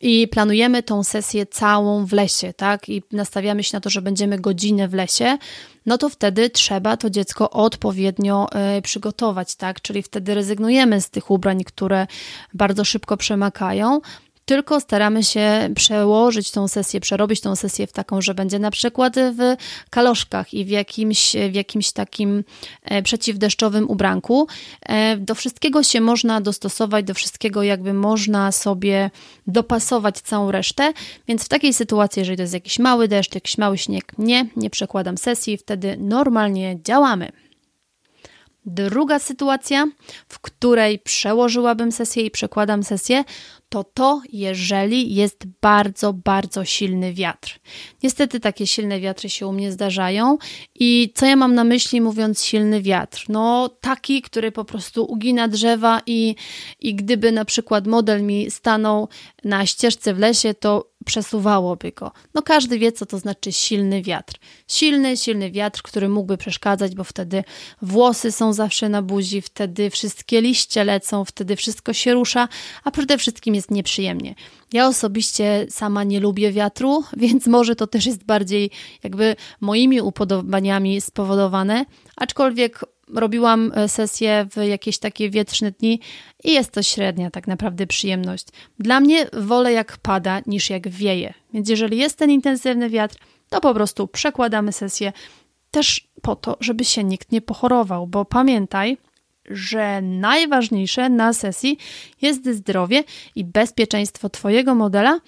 i 0.00 0.28
planujemy 0.28 0.82
tą 0.82 1.04
sesję 1.04 1.46
całą 1.46 2.06
w 2.06 2.12
lesie, 2.12 2.52
tak? 2.52 2.88
I 2.88 3.02
nastawiamy 3.12 3.62
się 3.64 3.76
na 3.76 3.80
to, 3.80 3.90
że 3.90 4.02
będziemy 4.02 4.38
godzinę 4.38 4.88
w 4.88 4.94
lesie, 4.94 5.38
no 5.86 5.98
to 5.98 6.08
wtedy 6.08 6.50
trzeba 6.50 6.96
to 6.96 7.10
dziecko 7.10 7.50
odpowiednio 7.50 8.48
y, 8.78 8.82
przygotować, 8.82 9.56
tak? 9.56 9.80
Czyli 9.80 10.02
wtedy 10.02 10.34
rezygnujemy 10.34 11.00
z 11.00 11.10
tych 11.10 11.30
ubrań, 11.30 11.64
które 11.64 12.06
bardzo 12.54 12.84
szybko 12.84 13.16
przemakają, 13.16 14.00
tylko 14.44 14.80
staramy 14.80 15.22
się 15.22 15.70
przełożyć 15.74 16.50
tą 16.50 16.68
sesję, 16.68 17.00
przerobić 17.00 17.40
tą 17.40 17.56
sesję 17.56 17.86
w 17.86 17.92
taką, 17.92 18.22
że 18.22 18.34
będzie 18.34 18.58
na 18.58 18.70
przykład 18.70 19.14
w 19.16 19.56
kaloszkach 19.90 20.54
i 20.54 20.64
w 20.64 20.68
jakimś, 20.68 21.36
w 21.50 21.54
jakimś 21.54 21.92
takim 21.92 22.44
e, 22.82 23.02
przeciwdeszczowym 23.02 23.90
ubranku. 23.90 24.46
E, 24.82 25.16
do 25.16 25.34
wszystkiego 25.34 25.82
się 25.82 26.00
można 26.00 26.40
dostosować, 26.40 27.04
do 27.04 27.14
wszystkiego 27.14 27.62
jakby 27.62 27.94
można 27.94 28.52
sobie 28.52 29.10
dopasować 29.46 30.20
całą 30.20 30.50
resztę, 30.50 30.92
więc 31.28 31.44
w 31.44 31.48
takiej 31.48 31.74
sytuacji, 31.74 32.20
jeżeli 32.20 32.36
to 32.36 32.42
jest 32.42 32.54
jakiś 32.54 32.78
mały 32.78 33.08
deszcz, 33.08 33.34
jakiś 33.34 33.58
mały 33.58 33.78
śnieg, 33.78 34.12
nie, 34.18 34.46
nie 34.56 34.70
przekładam 34.70 35.18
sesji, 35.18 35.56
wtedy 35.56 35.96
normalnie 35.98 36.78
działamy. 36.82 37.32
Druga 38.66 39.18
sytuacja, 39.18 39.86
w 40.28 40.38
której 40.38 40.98
przełożyłabym 40.98 41.92
sesję 41.92 42.22
i 42.22 42.30
przekładam 42.30 42.82
sesję, 42.82 43.24
to 43.74 43.84
to, 43.84 44.22
jeżeli 44.32 45.14
jest 45.14 45.46
bardzo, 45.60 46.12
bardzo 46.12 46.64
silny 46.64 47.12
wiatr. 47.12 47.60
Niestety 48.02 48.40
takie 48.40 48.66
silne 48.66 49.00
wiatry 49.00 49.30
się 49.30 49.46
u 49.46 49.52
mnie 49.52 49.72
zdarzają 49.72 50.38
i 50.74 51.12
co 51.14 51.26
ja 51.26 51.36
mam 51.36 51.54
na 51.54 51.64
myśli 51.64 52.00
mówiąc 52.00 52.44
silny 52.44 52.82
wiatr? 52.82 53.24
No 53.28 53.70
taki, 53.80 54.22
który 54.22 54.52
po 54.52 54.64
prostu 54.64 55.04
ugina 55.04 55.48
drzewa 55.48 56.00
i, 56.06 56.34
i 56.80 56.94
gdyby 56.94 57.32
na 57.32 57.44
przykład 57.44 57.86
model 57.86 58.22
mi 58.22 58.50
stanął 58.50 59.08
na 59.44 59.66
ścieżce 59.66 60.14
w 60.14 60.18
lesie, 60.18 60.54
to 60.54 60.94
przesuwałoby 61.04 61.92
go. 61.92 62.12
No 62.34 62.42
każdy 62.42 62.78
wie, 62.78 62.92
co 62.92 63.06
to 63.06 63.18
znaczy 63.18 63.52
silny 63.52 64.02
wiatr. 64.02 64.34
Silny, 64.68 65.16
silny 65.16 65.50
wiatr, 65.50 65.82
który 65.82 66.08
mógłby 66.08 66.36
przeszkadzać, 66.36 66.94
bo 66.94 67.04
wtedy 67.04 67.44
włosy 67.82 68.32
są 68.32 68.52
zawsze 68.52 68.88
na 68.88 69.02
buzi, 69.02 69.42
wtedy 69.42 69.90
wszystkie 69.90 70.40
liście 70.40 70.84
lecą, 70.84 71.24
wtedy 71.24 71.56
wszystko 71.56 71.92
się 71.92 72.14
rusza, 72.14 72.48
a 72.84 72.90
przede 72.90 73.18
wszystkim 73.18 73.54
jest 73.54 73.63
nieprzyjemnie. 73.70 74.34
Ja 74.72 74.86
osobiście 74.86 75.66
sama 75.70 76.04
nie 76.04 76.20
lubię 76.20 76.52
wiatru, 76.52 77.04
więc 77.16 77.46
może 77.46 77.76
to 77.76 77.86
też 77.86 78.06
jest 78.06 78.24
bardziej 78.24 78.70
jakby 79.02 79.36
moimi 79.60 80.00
upodobaniami 80.00 81.00
spowodowane, 81.00 81.84
aczkolwiek 82.16 82.80
robiłam 83.08 83.72
e, 83.74 83.88
sesję 83.88 84.46
w 84.50 84.56
jakieś 84.56 84.98
takie 84.98 85.30
wietrzne 85.30 85.70
dni 85.70 86.00
i 86.44 86.52
jest 86.52 86.72
to 86.72 86.82
średnia 86.82 87.30
tak 87.30 87.46
naprawdę 87.46 87.86
przyjemność. 87.86 88.46
Dla 88.78 89.00
mnie 89.00 89.26
wolę 89.32 89.72
jak 89.72 89.96
pada 89.96 90.40
niż 90.46 90.70
jak 90.70 90.88
wieje, 90.88 91.34
więc 91.54 91.68
jeżeli 91.68 91.98
jest 91.98 92.18
ten 92.18 92.30
intensywny 92.30 92.90
wiatr, 92.90 93.16
to 93.48 93.60
po 93.60 93.74
prostu 93.74 94.08
przekładamy 94.08 94.72
sesję 94.72 95.12
też 95.70 96.08
po 96.22 96.36
to, 96.36 96.56
żeby 96.60 96.84
się 96.84 97.04
nikt 97.04 97.32
nie 97.32 97.40
pochorował, 97.40 98.06
bo 98.06 98.24
pamiętaj, 98.24 98.96
że 99.50 100.02
najważniejsze 100.02 101.08
na 101.08 101.32
sesji 101.32 101.78
jest 102.22 102.48
zdrowie 102.48 103.04
i 103.34 103.44
bezpieczeństwo 103.44 104.28
Twojego 104.28 104.74
modela, 104.74 105.20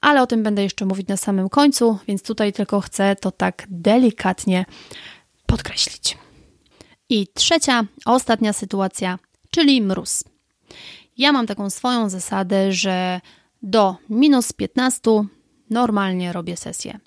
ale 0.00 0.22
o 0.22 0.26
tym 0.26 0.42
będę 0.42 0.62
jeszcze 0.62 0.86
mówić 0.86 1.08
na 1.08 1.16
samym 1.16 1.48
końcu, 1.48 1.98
więc 2.08 2.22
tutaj 2.22 2.52
tylko 2.52 2.80
chcę 2.80 3.16
to 3.16 3.30
tak 3.30 3.66
delikatnie 3.70 4.64
podkreślić. 5.46 6.18
I 7.08 7.26
trzecia, 7.34 7.84
ostatnia 8.04 8.52
sytuacja, 8.52 9.18
czyli 9.50 9.82
mróz. 9.82 10.24
Ja 11.18 11.32
mam 11.32 11.46
taką 11.46 11.70
swoją 11.70 12.08
zasadę, 12.08 12.72
że 12.72 13.20
do 13.62 13.96
minus 14.10 14.52
15 14.52 15.10
normalnie 15.70 16.32
robię 16.32 16.56
sesję. 16.56 17.00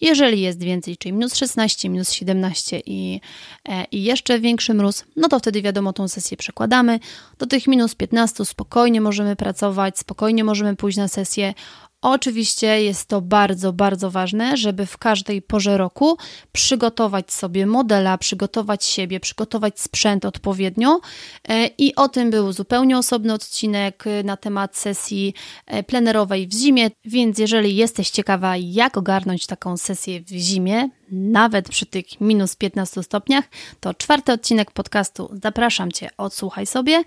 Jeżeli 0.00 0.40
jest 0.40 0.62
więcej, 0.62 0.96
czyli 0.96 1.12
minus 1.12 1.34
16, 1.34 1.88
minus 1.88 2.10
17 2.10 2.80
i, 2.86 3.20
e, 3.68 3.84
i 3.84 4.04
jeszcze 4.04 4.40
większy 4.40 4.74
mróz, 4.74 5.04
no 5.16 5.28
to 5.28 5.38
wtedy 5.38 5.62
wiadomo, 5.62 5.92
tą 5.92 6.08
sesję 6.08 6.36
przekładamy. 6.36 7.00
Do 7.38 7.46
tych 7.46 7.66
minus 7.66 7.94
15 7.94 8.44
spokojnie 8.44 9.00
możemy 9.00 9.36
pracować, 9.36 9.98
spokojnie 9.98 10.44
możemy 10.44 10.76
pójść 10.76 10.98
na 10.98 11.08
sesję. 11.08 11.54
Oczywiście 12.02 12.82
jest 12.82 13.08
to 13.08 13.20
bardzo, 13.20 13.72
bardzo 13.72 14.10
ważne, 14.10 14.56
żeby 14.56 14.86
w 14.86 14.98
każdej 14.98 15.42
porze 15.42 15.78
roku 15.78 16.18
przygotować 16.52 17.32
sobie 17.32 17.66
modela, 17.66 18.18
przygotować 18.18 18.84
siebie, 18.84 19.20
przygotować 19.20 19.80
sprzęt 19.80 20.24
odpowiednio. 20.24 21.00
E, 21.48 21.66
I 21.78 21.94
o 21.94 22.08
tym 22.08 22.30
był 22.30 22.52
zupełnie 22.52 22.98
osobny 22.98 23.32
odcinek 23.32 24.04
na 24.24 24.36
temat 24.36 24.76
sesji 24.76 25.34
e, 25.66 25.82
plenerowej 25.82 26.48
w 26.48 26.52
zimie. 26.52 26.90
Więc 27.04 27.38
jeżeli 27.38 27.76
jesteś 27.76 28.10
ciekawa, 28.10 28.56
jak 28.56 28.96
ogarnąć 28.96 29.46
taką 29.46 29.76
sesję 29.76 30.20
w 30.20 30.28
zimie, 30.28 30.88
nawet 31.10 31.68
przy 31.68 31.86
tych 31.86 32.20
minus 32.20 32.56
15 32.56 33.02
stopniach, 33.02 33.44
to 33.80 33.94
czwarty 33.94 34.32
odcinek 34.32 34.70
podcastu 34.70 35.30
zapraszam 35.42 35.92
Cię, 35.92 36.10
odsłuchaj 36.16 36.66
sobie. 36.66 37.04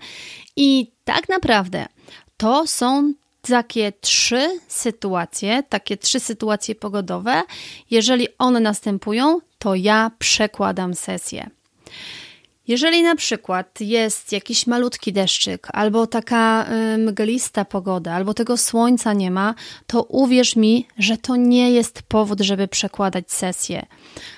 I 0.56 0.92
tak 1.04 1.28
naprawdę 1.28 1.86
to 2.36 2.66
są 2.66 3.12
takie 3.42 3.92
trzy 4.00 4.60
sytuacje, 4.68 5.62
takie 5.68 5.96
trzy 5.96 6.20
sytuacje 6.20 6.74
pogodowe. 6.74 7.42
Jeżeli 7.90 8.28
one 8.38 8.60
następują, 8.60 9.40
to 9.58 9.74
ja 9.74 10.10
przekładam 10.18 10.94
sesję. 10.94 11.50
Jeżeli 12.68 13.02
na 13.02 13.16
przykład 13.16 13.80
jest 13.80 14.32
jakiś 14.32 14.66
malutki 14.66 15.12
deszczyk, 15.12 15.68
albo 15.72 16.06
taka 16.06 16.66
mglista 16.98 17.64
pogoda, 17.64 18.12
albo 18.14 18.34
tego 18.34 18.56
słońca 18.56 19.12
nie 19.12 19.30
ma, 19.30 19.54
to 19.86 20.02
uwierz 20.02 20.56
mi, 20.56 20.86
że 20.98 21.16
to 21.16 21.36
nie 21.36 21.70
jest 21.70 22.02
powód, 22.02 22.40
żeby 22.40 22.68
przekładać 22.68 23.32
sesję. 23.32 23.86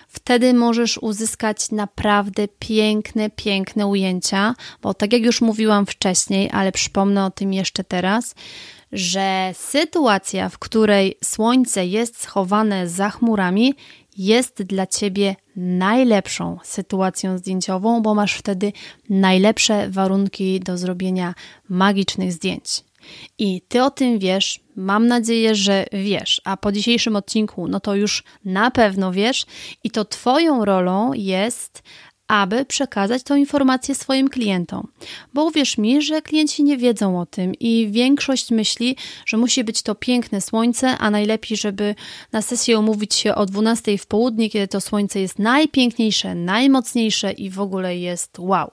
Wtedy 0.08 0.54
możesz 0.54 0.98
uzyskać 0.98 1.70
naprawdę 1.70 2.48
piękne, 2.58 3.30
piękne 3.30 3.86
ujęcia, 3.86 4.54
bo 4.82 4.94
tak 4.94 5.12
jak 5.12 5.22
już 5.22 5.40
mówiłam 5.40 5.86
wcześniej, 5.86 6.50
ale 6.52 6.72
przypomnę 6.72 7.24
o 7.24 7.30
tym 7.30 7.52
jeszcze 7.52 7.84
teraz, 7.84 8.34
że 8.92 9.50
sytuacja, 9.54 10.48
w 10.48 10.58
której 10.58 11.18
słońce 11.24 11.86
jest 11.86 12.22
schowane 12.22 12.88
za 12.88 13.10
chmurami, 13.10 13.74
jest 14.16 14.62
dla 14.62 14.86
ciebie 14.86 15.36
najlepszą 15.56 16.58
sytuacją 16.64 17.38
zdjęciową, 17.38 18.02
bo 18.02 18.14
masz 18.14 18.34
wtedy 18.34 18.72
najlepsze 19.10 19.90
warunki 19.90 20.60
do 20.60 20.78
zrobienia 20.78 21.34
magicznych 21.68 22.32
zdjęć. 22.32 22.84
I 23.38 23.62
ty 23.68 23.82
o 23.82 23.90
tym 23.90 24.18
wiesz, 24.18 24.60
mam 24.76 25.06
nadzieję, 25.06 25.54
że 25.54 25.86
wiesz, 25.92 26.40
a 26.44 26.56
po 26.56 26.72
dzisiejszym 26.72 27.16
odcinku, 27.16 27.68
no 27.68 27.80
to 27.80 27.94
już 27.94 28.24
na 28.44 28.70
pewno 28.70 29.12
wiesz, 29.12 29.46
i 29.84 29.90
to 29.90 30.04
Twoją 30.04 30.64
rolą 30.64 31.12
jest, 31.12 31.82
aby 32.28 32.64
przekazać 32.64 33.22
tą 33.22 33.36
informację 33.36 33.94
swoim 33.94 34.28
klientom. 34.28 34.88
Bo 35.34 35.44
uwierz 35.44 35.78
mi, 35.78 36.02
że 36.02 36.22
klienci 36.22 36.64
nie 36.64 36.76
wiedzą 36.76 37.20
o 37.20 37.26
tym 37.26 37.54
i 37.60 37.88
większość 37.90 38.50
myśli, 38.50 38.96
że 39.26 39.36
musi 39.36 39.64
być 39.64 39.82
to 39.82 39.94
piękne 39.94 40.40
słońce, 40.40 40.98
a 40.98 41.10
najlepiej, 41.10 41.56
żeby 41.56 41.94
na 42.32 42.42
sesję 42.42 42.78
umówić 42.78 43.14
się 43.14 43.34
o 43.34 43.46
12 43.46 43.98
w 43.98 44.06
południe, 44.06 44.50
kiedy 44.50 44.68
to 44.68 44.80
słońce 44.80 45.20
jest 45.20 45.38
najpiękniejsze, 45.38 46.34
najmocniejsze 46.34 47.32
i 47.32 47.50
w 47.50 47.60
ogóle 47.60 47.96
jest 47.96 48.38
wow. 48.38 48.70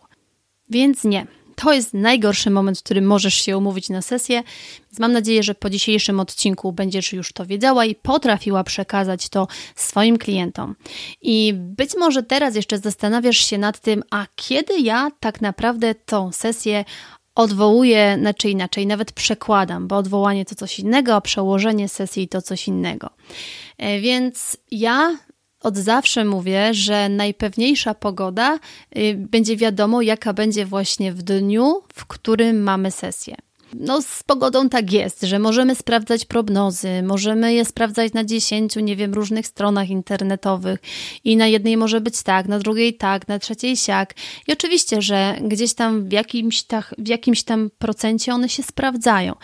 Więc 0.69 1.03
nie, 1.03 1.27
to 1.59 1.73
jest 1.73 1.93
najgorszy 1.93 2.49
moment, 2.49 2.79
w 2.79 2.83
którym 2.83 3.05
możesz 3.05 3.33
się 3.33 3.57
umówić 3.57 3.89
na 3.89 4.01
sesję. 4.01 4.43
Więc 4.85 4.99
mam 4.99 5.11
nadzieję, 5.11 5.43
że 5.43 5.55
po 5.55 5.69
dzisiejszym 5.69 6.19
odcinku 6.19 6.71
będziesz 6.71 7.13
już 7.13 7.33
to 7.33 7.45
wiedziała 7.45 7.85
i 7.85 7.95
potrafiła 7.95 8.63
przekazać 8.63 9.29
to 9.29 9.47
swoim 9.75 10.17
klientom. 10.17 10.75
I 11.21 11.53
być 11.55 11.91
może 11.97 12.23
teraz 12.23 12.55
jeszcze 12.55 12.77
zastanawiasz 12.77 13.37
się 13.37 13.57
nad 13.57 13.79
tym, 13.79 14.03
a 14.11 14.25
kiedy 14.35 14.79
ja 14.79 15.11
tak 15.19 15.41
naprawdę 15.41 15.95
tą 15.95 16.31
sesję 16.31 16.85
odwołuję, 17.35 18.17
znaczy 18.19 18.49
inaczej, 18.49 18.87
nawet 18.87 19.11
przekładam, 19.11 19.87
bo 19.87 19.97
odwołanie 19.97 20.45
to 20.45 20.55
coś 20.55 20.79
innego, 20.79 21.15
a 21.15 21.21
przełożenie 21.21 21.89
sesji 21.89 22.27
to 22.27 22.41
coś 22.41 22.67
innego. 22.67 23.09
E, 23.77 23.99
więc 23.99 24.57
ja 24.71 25.17
od 25.61 25.77
zawsze 25.77 26.25
mówię, 26.25 26.73
że 26.73 27.09
najpewniejsza 27.09 27.93
pogoda 27.93 28.59
y, 28.97 29.15
będzie 29.17 29.57
wiadomo, 29.57 30.01
jaka 30.01 30.33
będzie 30.33 30.65
właśnie 30.65 31.13
w 31.13 31.23
dniu, 31.23 31.81
w 31.93 32.05
którym 32.05 32.63
mamy 32.63 32.91
sesję. 32.91 33.35
No, 33.73 34.01
z 34.01 34.23
pogodą 34.23 34.69
tak 34.69 34.91
jest, 34.91 35.21
że 35.21 35.39
możemy 35.39 35.75
sprawdzać 35.75 36.25
prognozy, 36.25 37.03
możemy 37.03 37.53
je 37.53 37.65
sprawdzać 37.65 38.13
na 38.13 38.23
dziesięciu, 38.23 38.79
nie 38.79 38.95
wiem, 38.95 39.13
różnych 39.13 39.47
stronach 39.47 39.89
internetowych 39.89 40.79
i 41.23 41.37
na 41.37 41.47
jednej 41.47 41.77
może 41.77 42.01
być 42.01 42.23
tak, 42.23 42.47
na 42.47 42.59
drugiej 42.59 42.93
tak, 42.93 43.27
na 43.27 43.39
trzeciej 43.39 43.77
siak. 43.77 44.13
I 44.47 44.53
oczywiście, 44.53 45.01
że 45.01 45.37
gdzieś 45.41 45.73
tam 45.73 46.09
w 46.09 46.11
jakimś, 46.11 46.63
tak, 46.63 46.95
w 46.97 47.07
jakimś 47.07 47.43
tam 47.43 47.69
procencie 47.79 48.33
one 48.33 48.49
się 48.49 48.63
sprawdzają, 48.63 49.35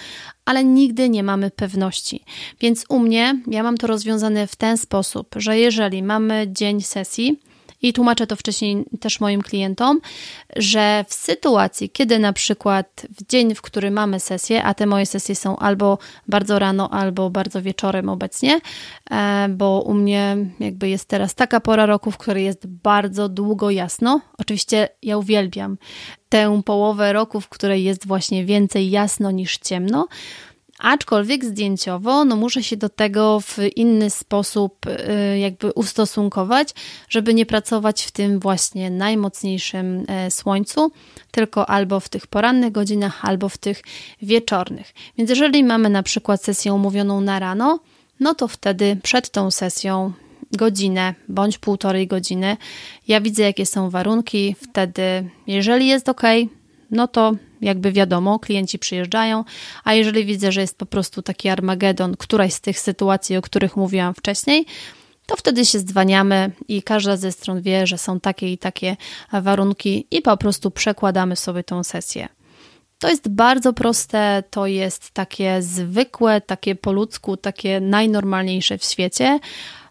ale 0.46 0.64
nigdy 0.64 1.10
nie 1.10 1.24
mamy 1.24 1.52
pewności. 1.52 2.24
Więc 2.62 2.86
u 2.90 3.00
mnie 3.00 3.42
ja 3.48 3.64
mam 3.64 3.78
to 3.78 3.88
rozwiązane 3.88 4.48
w 4.48 4.56
ten 4.56 4.78
sposób, 4.78 5.28
że 5.36 5.60
jeżeli 5.60 6.04
mamy 6.04 6.48
dzień 6.50 6.82
sesji, 6.82 7.40
i 7.82 7.94
tłumaczę 7.94 8.28
to 8.28 8.36
wcześniej 8.36 8.86
też 9.00 9.20
moim 9.20 9.42
klientom, 9.42 10.00
że 10.56 11.06
w 11.08 11.14
sytuacji, 11.14 11.90
kiedy 11.90 12.20
na 12.20 12.34
przykład 12.34 13.08
w 13.10 13.28
dzień, 13.28 13.56
w 13.56 13.62
który 13.62 13.92
mamy 13.92 14.20
sesję, 14.20 14.64
a 14.64 14.74
te 14.74 14.86
moje 14.86 15.06
sesje 15.06 15.36
są 15.36 15.58
albo 15.58 15.98
bardzo 16.28 16.60
rano, 16.60 16.90
albo 16.90 17.30
bardzo 17.30 17.62
wieczorem 17.62 18.10
obecnie, 18.10 18.60
e, 19.12 19.48
bo 19.50 19.82
u 19.82 19.94
mnie 19.94 20.38
jakby 20.60 20.90
jest 20.90 21.06
teraz 21.06 21.36
taka 21.36 21.60
pora 21.60 21.86
roku, 21.86 22.12
w 22.12 22.18
której 22.18 22.46
jest 22.46 22.68
bardzo 22.68 23.30
długo 23.30 23.70
jasno. 23.70 24.22
Oczywiście 24.38 24.90
ja 25.04 25.18
uwielbiam 25.18 25.78
tę 26.30 26.62
połowę 26.66 27.14
roku, 27.14 27.42
w 27.42 27.50
której 27.50 27.84
jest 27.84 28.08
właśnie 28.08 28.46
więcej 28.46 28.90
jasno 28.90 29.32
niż 29.32 29.58
ciemno. 29.58 30.08
Aczkolwiek 30.80 31.46
zdjęciowo, 31.46 32.26
no 32.26 32.36
muszę 32.36 32.64
się 32.64 32.78
do 32.78 32.90
tego 32.90 33.40
w 33.40 33.58
inny 33.76 34.10
sposób 34.10 34.86
y, 34.86 35.40
jakby 35.40 35.74
ustosunkować, 35.74 36.70
żeby 37.10 37.34
nie 37.34 37.46
pracować 37.46 38.04
w 38.04 38.12
tym 38.12 38.40
właśnie 38.40 38.90
najmocniejszym 38.90 40.06
e, 40.08 40.32
słońcu, 40.32 40.92
tylko 41.32 41.70
albo 41.70 42.00
w 42.00 42.10
tych 42.10 42.28
porannych 42.28 42.72
godzinach, 42.72 43.26
albo 43.26 43.50
w 43.50 43.58
tych 43.58 43.82
wieczornych. 44.22 44.94
Więc 45.18 45.30
jeżeli 45.30 45.64
mamy 45.64 45.90
na 45.90 46.04
przykład 46.04 46.44
sesję 46.44 46.74
umówioną 46.74 47.22
na 47.22 47.40
rano, 47.40 47.80
no 48.20 48.36
to 48.36 48.48
wtedy 48.48 48.98
przed 49.04 49.30
tą 49.30 49.52
sesją 49.52 50.14
godzinę 50.52 51.16
bądź 51.30 51.58
półtorej 51.58 52.08
godziny. 52.08 52.58
Ja 53.08 53.22
widzę, 53.22 53.44
jakie 53.44 53.66
są 53.66 53.90
warunki, 53.90 54.56
wtedy, 54.62 55.30
jeżeli 55.48 55.88
jest 55.88 56.10
ok, 56.10 56.22
no 56.92 57.08
to 57.08 57.36
jakby 57.62 57.92
wiadomo, 57.92 58.40
klienci 58.40 58.80
przyjeżdżają, 58.80 59.44
a 59.84 59.94
jeżeli 59.94 60.26
widzę, 60.26 60.52
że 60.52 60.62
jest 60.62 60.78
po 60.78 60.86
prostu 60.86 61.22
taki 61.22 61.50
Armagedon, 61.50 62.18
któraś 62.18 62.54
z 62.54 62.62
tych 62.62 62.80
sytuacji, 62.80 63.38
o 63.38 63.42
których 63.42 63.78
mówiłam 63.78 64.14
wcześniej, 64.14 64.66
to 65.26 65.36
wtedy 65.36 65.66
się 65.66 65.80
zdwaniamy 65.80 66.52
i 66.68 66.84
każda 66.84 67.18
ze 67.18 67.32
stron 67.32 67.62
wie, 67.62 67.88
że 67.88 67.98
są 67.98 68.20
takie 68.20 68.52
i 68.52 68.58
takie 68.58 68.98
warunki 69.32 70.08
i 70.12 70.22
po 70.22 70.38
prostu 70.38 70.72
przekładamy 70.72 71.36
sobie 71.36 71.64
tą 71.64 71.84
sesję. 71.84 72.28
To 73.00 73.10
jest 73.10 73.30
bardzo 73.30 73.74
proste, 73.74 74.44
to 74.50 74.68
jest 74.68 75.12
takie 75.12 75.62
zwykłe, 75.62 76.42
takie 76.42 76.76
po 76.76 76.92
ludzku, 76.92 77.38
takie 77.38 77.80
najnormalniejsze 77.80 78.78
w 78.78 78.84
świecie, 78.84 79.40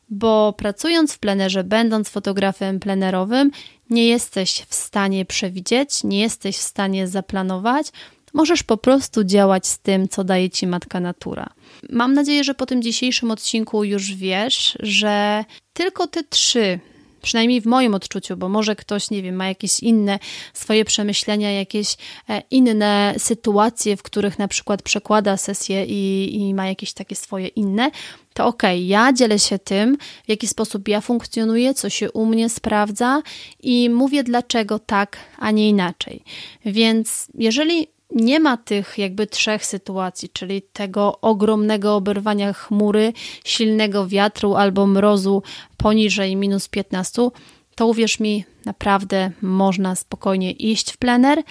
bo 0.09 0.53
pracując 0.53 1.15
w 1.15 1.19
plenerze, 1.19 1.65
będąc 1.65 2.09
fotografem 2.09 2.81
plenerowym, 2.81 3.51
nie 3.91 4.07
jesteś 4.07 4.63
w 4.69 4.75
stanie 4.75 5.25
przewidzieć, 5.25 6.05
nie 6.05 6.21
jesteś 6.21 6.57
w 6.57 6.63
stanie 6.63 7.09
zaplanować, 7.09 7.87
możesz 8.35 8.63
po 8.63 8.77
prostu 8.77 9.25
działać 9.25 9.67
z 9.67 9.79
tym, 9.79 10.09
co 10.09 10.25
daje 10.25 10.51
ci 10.51 10.67
matka 10.67 11.01
natura. 11.01 11.47
Mam 11.91 12.15
nadzieję, 12.15 12.45
że 12.45 12.55
po 12.55 12.67
tym 12.67 12.83
dzisiejszym 12.83 13.31
odcinku 13.31 13.85
już 13.85 14.15
wiesz, 14.15 14.79
że 14.81 15.45
tylko 15.73 16.07
te 16.07 16.25
trzy 16.25 16.81
przynajmniej 17.25 17.61
w 17.61 17.67
moim 17.67 17.95
odczuciu, 17.95 18.37
bo 18.37 18.49
może 18.49 18.77
ktoś, 18.77 19.11
nie 19.11 19.23
wiem, 19.23 19.35
ma 19.35 19.49
jakieś 19.49 19.81
inne 19.81 20.19
swoje 20.53 20.85
przemyślenia, 20.85 21.51
jakieś 21.53 21.97
e, 22.29 22.43
inne 22.51 23.15
sytuacje, 23.19 23.97
w 23.97 24.03
których 24.03 24.39
na 24.39 24.49
przykład 24.49 24.83
przekłada 24.83 25.37
sesję 25.37 25.85
i, 25.85 26.37
i 26.37 26.55
ma 26.55 26.67
jakieś 26.67 26.93
takie 26.93 27.17
swoje 27.17 27.47
inne, 27.47 27.91
to 28.35 28.47
okej, 28.47 28.79
okay, 28.79 28.87
ja 28.87 29.13
dzielę 29.13 29.39
się 29.39 29.59
tym, 29.59 29.97
w 30.25 30.29
jaki 30.29 30.49
sposób 30.49 30.89
ja 30.89 31.01
funkcjonuję, 31.01 31.75
co 31.75 31.91
się 31.91 32.13
u 32.13 32.27
mnie 32.27 32.49
sprawdza 32.49 33.23
i 33.63 33.91
mówię 33.91 34.23
dlaczego 34.23 34.79
tak, 34.79 35.17
a 35.39 35.51
nie 35.51 35.69
inaczej. 35.69 36.23
Więc 36.65 37.29
jeżeli 37.35 37.94
nie 38.11 38.41
ma 38.41 38.57
tych 38.57 38.99
jakby 38.99 39.27
trzech 39.27 39.67
sytuacji, 39.67 40.29
czyli 40.33 40.63
tego 40.63 41.21
ogromnego 41.21 41.97
oberwania 41.97 42.53
chmury, 42.53 43.13
silnego 43.45 44.07
wiatru 44.07 44.55
albo 44.55 44.87
mrozu 44.87 45.43
poniżej 45.77 46.37
minus 46.37 46.69
15, 46.69 47.29
to 47.75 47.87
uwierz 47.87 48.21
mi, 48.21 48.45
naprawdę 48.65 49.31
można 49.43 49.95
spokojnie 49.95 50.53
iść 50.53 50.93
w 50.93 50.97
plener. 50.97 51.43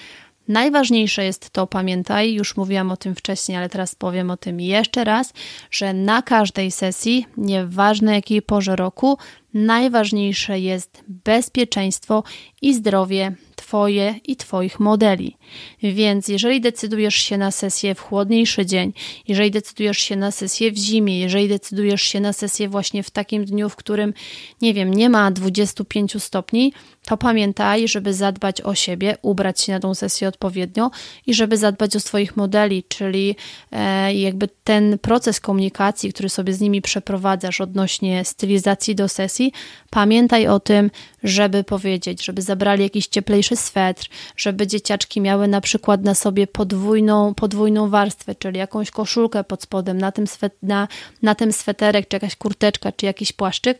Najważniejsze 0.48 1.26
jest 1.26 1.50
to, 1.50 1.68
pamiętaj, 1.68 2.34
już 2.34 2.58
mówiłam 2.58 2.92
o 2.92 2.98
tym 2.98 3.16
wcześniej, 3.16 3.58
ale 3.58 3.70
teraz 3.70 3.96
powiem 3.96 4.32
o 4.32 4.38
tym 4.38 4.60
jeszcze 4.60 5.04
raz, 5.04 5.34
że 5.72 5.94
na 5.94 6.22
każdej 6.22 6.72
sesji, 6.72 7.26
nieważne 7.38 8.16
jakiej 8.16 8.42
porze 8.42 8.76
roku, 8.76 9.18
najważniejsze 9.54 10.60
jest 10.60 11.04
bezpieczeństwo 11.08 12.24
i 12.62 12.74
zdrowie 12.74 13.36
Twoje 13.63 14.15
i 14.27 14.36
Twoich 14.36 14.79
modeli. 14.79 15.38
Więc 15.84 16.27
jeżeli 16.27 16.62
decydujesz 16.62 17.15
się 17.15 17.38
na 17.38 17.51
sesję 17.51 17.96
w 17.96 18.00
chłodniejszy 18.00 18.65
dzień, 18.65 18.93
jeżeli 19.27 19.51
decydujesz 19.51 19.98
się 19.98 20.15
na 20.15 20.32
sesję 20.32 20.72
w 20.72 20.77
zimie, 20.77 21.20
jeżeli 21.20 21.48
decydujesz 21.48 22.01
się 22.01 22.20
na 22.20 22.34
sesję 22.34 22.70
właśnie 22.70 23.03
w 23.03 23.12
takim 23.12 23.46
dniu, 23.46 23.70
w 23.70 23.75
którym, 23.75 24.13
nie 24.62 24.74
wiem, 24.74 24.93
nie 24.93 25.10
ma 25.10 25.32
25 25.32 26.24
stopni, 26.24 26.74
to 27.05 27.17
pamiętaj, 27.17 27.88
żeby 27.88 28.13
zadbać 28.13 28.62
o 28.62 28.75
siebie, 28.75 29.17
ubrać 29.22 29.62
się 29.62 29.72
na 29.74 29.79
tą 29.79 29.96
sesję 29.96 30.27
odpowiednio 30.27 30.91
i 31.27 31.34
żeby 31.34 31.58
zadbać 31.58 31.96
o 31.96 32.00
swoich 32.00 32.38
modeli, 32.38 32.84
czyli 32.88 33.36
e, 33.72 34.13
jakby 34.13 34.50
ten 34.63 35.00
proces 35.00 35.39
komunikacji, 35.39 36.13
który 36.13 36.29
sobie 36.29 36.53
z 36.53 36.62
nimi 36.62 36.82
przeprowadzasz 36.82 37.62
odnośnie 37.62 38.25
stylizacji 38.25 38.96
do 38.96 39.10
sesji, 39.10 39.53
pamiętaj 39.89 40.48
o 40.48 40.60
tym, 40.60 40.91
żeby 41.24 41.63
powiedzieć, 41.63 42.25
żeby 42.25 42.41
zabrali 42.41 42.84
jakiś 42.84 43.08
cieplejszy 43.08 43.53
swetr, 43.56 44.10
żeby 44.38 44.68
dzieciaczki 44.68 45.22
miały 45.22 45.48
na 45.48 45.62
przykład 45.62 46.04
na 46.04 46.16
sobie 46.16 46.48
podwójną, 46.48 47.34
podwójną 47.34 47.90
warstwę, 47.90 48.36
czyli 48.36 48.60
jakąś 48.60 48.92
koszulkę 48.92 49.44
pod 49.44 49.64
spodem, 49.64 49.98
na 49.98 50.12
tym, 50.12 50.28
swet, 50.28 50.56
na, 50.64 50.88
na 51.22 51.36
tym 51.36 51.54
sweterek, 51.54 52.08
czy 52.08 52.16
jakaś 52.16 52.36
kurteczka, 52.36 52.92
czy 52.92 53.06
jakiś 53.06 53.32
płaszczyk. 53.32 53.80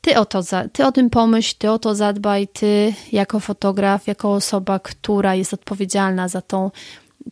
Ty 0.00 0.18
o, 0.18 0.24
to, 0.24 0.40
ty 0.72 0.86
o 0.86 0.92
tym 0.92 1.10
pomyśl, 1.10 1.54
ty 1.58 1.70
o 1.70 1.78
to 1.78 1.94
zadbaj, 1.94 2.48
ty 2.48 2.94
jako 3.12 3.40
fotograf, 3.40 4.06
jako 4.06 4.32
osoba, 4.32 4.78
która 4.78 5.34
jest 5.34 5.54
odpowiedzialna 5.54 6.28
za 6.28 6.42
tą 6.42 6.70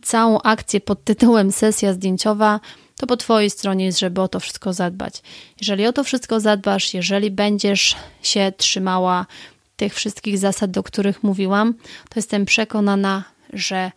całą 0.01 0.41
akcję 0.41 0.81
pod 0.81 1.03
tytułem 1.03 1.51
sesja 1.51 1.93
zdjęciowa, 1.93 2.59
to 2.97 3.07
po 3.07 3.17
Twojej 3.17 3.49
stronie 3.49 3.85
jest, 3.85 3.99
żeby 3.99 4.21
o 4.21 4.27
to 4.27 4.39
wszystko 4.39 4.73
zadbać. 4.73 5.21
Jeżeli 5.61 5.87
o 5.87 5.93
to 5.93 6.03
wszystko 6.03 6.39
zadbasz, 6.39 6.93
jeżeli 6.93 7.31
będziesz 7.31 7.95
się 8.21 8.53
trzymała 8.57 9.25
tych 9.75 9.93
wszystkich 9.93 10.37
zasad, 10.37 10.71
do 10.71 10.83
których 10.83 11.23
mówiłam, 11.23 11.73
to 11.83 12.13
jestem 12.15 12.45
przekonana, 12.45 13.23
że 13.53 13.91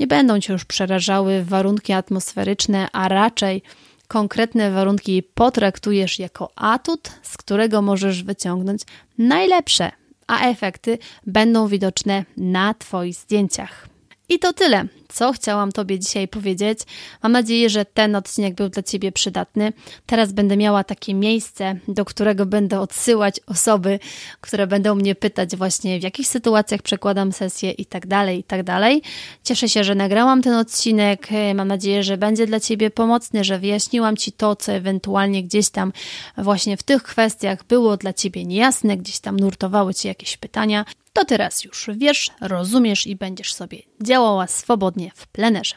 nie 0.00 0.06
będą 0.06 0.40
Cię 0.40 0.52
już 0.52 0.64
przerażały 0.64 1.44
warunki 1.44 1.92
atmosferyczne, 1.92 2.88
a 2.92 3.08
raczej 3.08 3.62
konkretne 4.08 4.70
warunki 4.70 5.22
potraktujesz 5.22 6.18
jako 6.18 6.50
atut, 6.56 7.10
z 7.22 7.36
którego 7.36 7.82
możesz 7.82 8.22
wyciągnąć 8.22 8.82
najlepsze, 9.18 9.92
a 10.26 10.48
efekty 10.48 10.98
będą 11.26 11.68
widoczne 11.68 12.24
na 12.36 12.74
Twoich 12.74 13.16
zdjęciach. 13.16 13.93
I 14.28 14.38
to 14.38 14.52
tyle, 14.52 14.84
co 15.08 15.32
chciałam 15.32 15.72
Tobie 15.72 15.98
dzisiaj 15.98 16.28
powiedzieć. 16.28 16.78
Mam 17.22 17.32
nadzieję, 17.32 17.70
że 17.70 17.84
ten 17.84 18.16
odcinek 18.16 18.54
był 18.54 18.68
dla 18.68 18.82
Ciebie 18.82 19.12
przydatny. 19.12 19.72
Teraz 20.06 20.32
będę 20.32 20.56
miała 20.56 20.84
takie 20.84 21.14
miejsce, 21.14 21.76
do 21.88 22.04
którego 22.04 22.46
będę 22.46 22.80
odsyłać 22.80 23.40
osoby, 23.46 23.98
które 24.40 24.66
będą 24.66 24.94
mnie 24.94 25.14
pytać 25.14 25.56
właśnie 25.56 26.00
w 26.00 26.02
jakich 26.02 26.28
sytuacjach 26.28 26.82
przekładam 26.82 27.32
sesję 27.32 27.70
i 27.70 27.86
tak 27.86 28.06
dalej, 28.06 28.38
i 28.38 28.44
tak 28.44 28.62
dalej. 28.62 29.02
Cieszę 29.42 29.68
się, 29.68 29.84
że 29.84 29.94
nagrałam 29.94 30.42
ten 30.42 30.54
odcinek. 30.54 31.28
Mam 31.54 31.68
nadzieję, 31.68 32.02
że 32.02 32.16
będzie 32.16 32.46
dla 32.46 32.60
Ciebie 32.60 32.90
pomocny, 32.90 33.44
że 33.44 33.58
wyjaśniłam 33.58 34.16
Ci 34.16 34.32
to, 34.32 34.56
co 34.56 34.72
ewentualnie 34.72 35.42
gdzieś 35.42 35.70
tam 35.70 35.92
właśnie 36.38 36.76
w 36.76 36.82
tych 36.82 37.02
kwestiach 37.02 37.64
było 37.64 37.96
dla 37.96 38.12
Ciebie 38.12 38.44
niejasne, 38.44 38.96
gdzieś 38.96 39.18
tam 39.18 39.40
nurtowały 39.40 39.94
Ci 39.94 40.08
jakieś 40.08 40.36
pytania 40.36 40.84
to 41.14 41.24
teraz 41.24 41.64
już 41.64 41.90
wiesz, 41.96 42.30
rozumiesz 42.40 43.06
i 43.06 43.16
będziesz 43.16 43.54
sobie 43.54 43.78
działała 44.02 44.46
swobodnie 44.46 45.10
w 45.14 45.26
plenerze. 45.26 45.74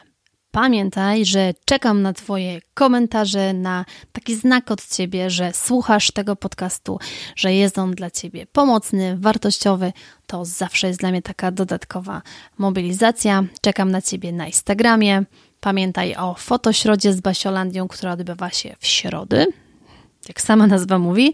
Pamiętaj, 0.50 1.24
że 1.24 1.54
czekam 1.64 2.02
na 2.02 2.12
Twoje 2.12 2.60
komentarze, 2.74 3.52
na 3.52 3.84
taki 4.12 4.36
znak 4.36 4.70
od 4.70 4.88
Ciebie, 4.88 5.30
że 5.30 5.52
słuchasz 5.52 6.10
tego 6.10 6.36
podcastu, 6.36 6.98
że 7.36 7.54
jest 7.54 7.78
on 7.78 7.90
dla 7.90 8.10
Ciebie 8.10 8.46
pomocny, 8.46 9.16
wartościowy. 9.18 9.92
To 10.26 10.44
zawsze 10.44 10.86
jest 10.86 11.00
dla 11.00 11.10
mnie 11.10 11.22
taka 11.22 11.50
dodatkowa 11.50 12.22
mobilizacja. 12.58 13.44
Czekam 13.60 13.90
na 13.90 14.02
Ciebie 14.02 14.32
na 14.32 14.46
Instagramie. 14.46 15.24
Pamiętaj 15.60 16.16
o 16.16 16.34
fotośrodzie 16.34 17.12
z 17.12 17.20
Basiolandią, 17.20 17.88
która 17.88 18.12
odbywa 18.12 18.50
się 18.50 18.76
w 18.78 18.86
środy, 18.86 19.46
jak 20.28 20.40
sama 20.40 20.66
nazwa 20.66 20.98
mówi. 20.98 21.32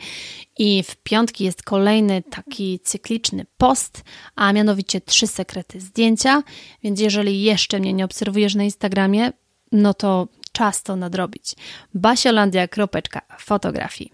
I 0.59 0.83
w 0.83 0.97
piątki 0.97 1.45
jest 1.45 1.63
kolejny 1.63 2.23
taki 2.31 2.81
cykliczny 2.81 3.47
post, 3.57 4.03
a 4.37 4.53
mianowicie 4.53 5.01
trzy 5.01 5.27
sekrety 5.27 5.81
zdjęcia. 5.81 6.43
Więc 6.83 7.01
jeżeli 7.01 7.43
jeszcze 7.43 7.81
mnie 7.81 7.93
nie 7.93 8.05
obserwujesz 8.05 8.55
na 8.55 8.65
Instagramie, 8.65 9.33
no 9.73 9.95
to 9.95 10.29
czas 10.53 10.83
to 10.83 10.97
nadrobić. 10.97 11.55
basiolandia.fotografii. 11.95 14.13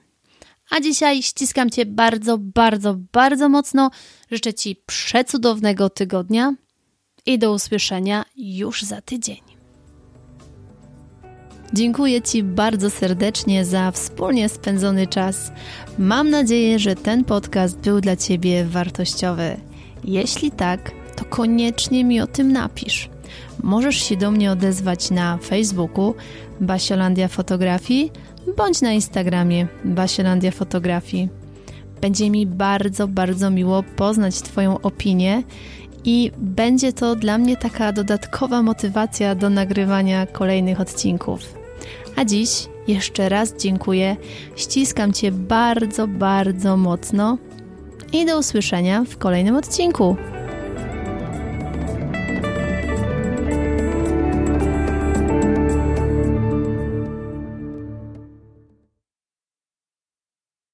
A 0.71 0.81
dzisiaj 0.81 1.23
ściskam 1.23 1.71
Cię 1.71 1.87
bardzo, 1.87 2.38
bardzo, 2.38 2.97
bardzo 3.12 3.49
mocno. 3.49 3.90
Życzę 4.31 4.55
Ci 4.55 4.77
przecudownego 4.87 5.90
tygodnia 5.90 6.55
i 7.27 7.38
do 7.38 7.53
usłyszenia 7.53 8.25
już 8.37 8.83
za 8.83 9.01
tydzień. 9.01 9.50
Dziękuję 11.73 12.23
Ci 12.23 12.43
bardzo 12.43 12.91
serdecznie 12.91 13.65
za 13.65 13.91
wspólnie 13.91 14.49
spędzony 14.49 15.07
czas. 15.07 15.53
Mam 15.99 16.31
nadzieję, 16.31 16.79
że 16.79 16.95
ten 16.95 17.25
podcast 17.25 17.79
był 17.79 18.01
dla 18.01 18.17
Ciebie 18.17 18.65
wartościowy. 18.65 19.57
Jeśli 20.05 20.51
tak, 20.51 20.91
to 21.17 21.25
koniecznie 21.25 22.05
mi 22.05 22.21
o 22.21 22.27
tym 22.27 22.53
napisz. 22.53 23.09
Możesz 23.63 23.97
się 23.97 24.17
do 24.17 24.31
mnie 24.31 24.53
odezwać 24.53 25.11
na 25.11 25.39
Facebooku 25.39 26.15
Basiolandia 26.61 27.29
Fotografii 27.29 28.13
bądź 28.57 28.81
na 28.81 28.93
Instagramie 28.93 29.67
Basiolandia 29.85 30.51
Fotografii. 30.51 31.29
Będzie 32.01 32.31
mi 32.31 32.47
bardzo, 32.47 33.09
bardzo 33.09 33.51
miło 33.51 33.83
poznać 33.83 34.43
Twoją 34.43 34.81
opinię 34.81 35.43
i 36.05 36.31
będzie 36.39 36.93
to 36.93 37.17
dla 37.17 37.39
mnie 37.39 37.57
taka 37.57 37.93
dodatkowa 37.93 38.63
motywacja 38.63 39.35
do 39.35 39.51
nagrywania 39.51 40.27
kolejnych 40.27 40.81
odcinków. 40.81 41.60
A 42.21 42.25
dziś 42.25 42.69
jeszcze 42.89 43.29
raz 43.29 43.55
dziękuję, 43.57 44.17
ściskam 44.57 45.13
Cię 45.13 45.33
bardzo, 45.33 46.07
bardzo 46.07 46.77
mocno 46.77 47.39
i 48.13 48.27
do 48.27 48.39
usłyszenia 48.39 49.05
w 49.05 49.19
kolejnym 49.19 49.57
odcinku. 49.57 50.17